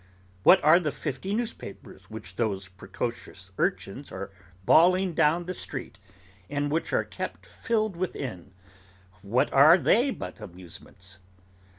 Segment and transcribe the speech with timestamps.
[0.41, 4.31] What are the fifty newspapers, which those precocious urchins are
[4.65, 5.99] bawling down the street,
[6.49, 8.51] and which are kept filed within,
[9.21, 11.19] what are they but amusements?